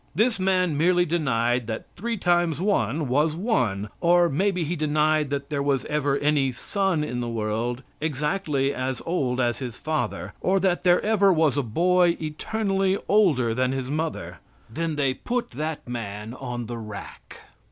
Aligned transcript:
This 0.15 0.39
man 0.39 0.75
merely 0.75 1.05
denied 1.05 1.67
that 1.67 1.85
three 1.95 2.17
times 2.17 2.59
one 2.59 3.07
was 3.07 3.35
one, 3.35 3.87
or 3.99 4.29
maybe 4.29 4.63
he 4.63 4.75
denied 4.75 5.29
that 5.29 5.51
there 5.51 5.61
was 5.61 5.85
ever 5.85 6.17
any 6.17 6.51
Son 6.51 7.03
in 7.03 7.19
the 7.19 7.29
world 7.29 7.83
exactly 7.99 8.73
as 8.73 8.99
old 9.05 9.39
as 9.39 9.59
his 9.59 9.75
father, 9.77 10.33
or 10.41 10.59
that 10.59 10.83
there 10.83 11.01
ever 11.03 11.31
was 11.31 11.55
a 11.55 11.61
boy 11.61 12.17
eternally 12.19 12.97
older 13.07 13.53
than 13.53 13.73
his 13.73 13.91
mother 13.91 14.39
then 14.67 14.95
they 14.95 15.13
put 15.13 15.51
that 15.51 15.87
man 15.87 16.33
on 16.33 16.65
the 16.65 16.79
rack. 16.79 17.39